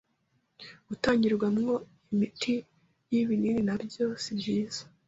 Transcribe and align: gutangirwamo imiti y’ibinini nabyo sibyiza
gutangirwamo 0.87 1.73
imiti 2.11 2.53
y’ibinini 3.11 3.61
nabyo 3.67 4.05
sibyiza 4.23 4.81